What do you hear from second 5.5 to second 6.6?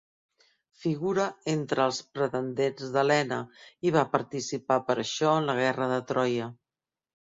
la guerra de Troia.